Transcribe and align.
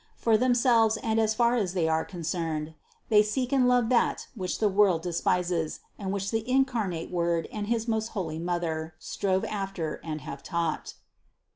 For 0.15 0.35
themselves 0.35 0.97
and 0.97 1.19
as 1.19 1.35
far 1.35 1.53
as 1.55 1.75
they 1.75 1.87
are 1.87 2.03
concerned, 2.03 2.73
they 3.09 3.21
seek 3.21 3.53
and 3.53 3.67
love 3.67 3.89
that 3.89 4.25
which 4.33 4.57
the 4.57 4.67
world 4.67 5.03
despises 5.03 5.79
and 5.99 6.11
which 6.11 6.31
the 6.31 6.43
incarnate 6.49 7.11
Word 7.11 7.47
and 7.53 7.67
his 7.67 7.87
most 7.87 8.07
holy 8.17 8.39
Mother 8.39 8.95
strove 8.97 9.45
after 9.45 10.01
and 10.03 10.21
have 10.21 10.41
taught." 10.41 10.95